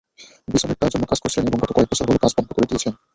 [0.47, 2.93] Bissonnette তার জন্য কাজ করেছিলেন এবং গত কয়েক বছর হলো কাজ বন্ধ করে দিয়েছেন।